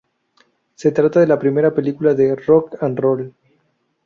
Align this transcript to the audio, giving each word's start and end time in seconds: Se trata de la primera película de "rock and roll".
Se 0.73 0.91
trata 0.91 1.19
de 1.19 1.27
la 1.27 1.37
primera 1.37 1.75
película 1.75 2.15
de 2.15 2.35
"rock 2.35 2.81
and 2.81 2.97
roll". 2.99 3.35